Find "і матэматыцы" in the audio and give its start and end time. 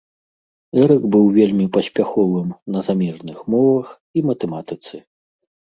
4.17-4.95